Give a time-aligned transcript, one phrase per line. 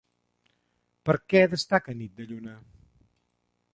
[1.09, 2.57] Per què destaca Nit de lluna?